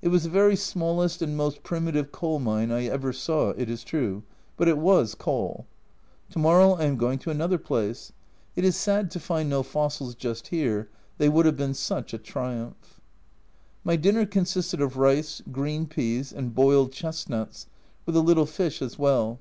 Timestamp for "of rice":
14.80-15.42